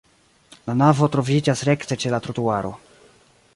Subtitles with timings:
[0.69, 2.75] La navo troviĝas rekte ĉe la trotuaro.